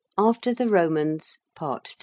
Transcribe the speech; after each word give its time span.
AFTER 0.17 0.51
THE 0.55 0.67
ROMANS. 0.67 1.37
PART 1.55 1.89
III. 1.91 1.97